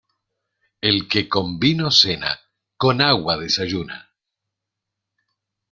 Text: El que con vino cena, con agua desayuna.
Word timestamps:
El 0.81 1.07
que 1.07 1.29
con 1.29 1.59
vino 1.59 1.91
cena, 1.91 2.31
con 2.75 3.03
agua 3.03 3.37
desayuna. 3.37 4.09